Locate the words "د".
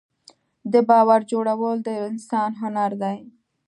0.73-0.75, 1.83-1.89